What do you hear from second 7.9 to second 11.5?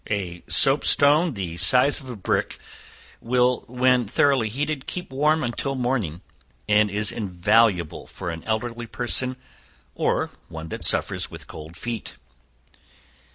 for an elderly person or one that suffers with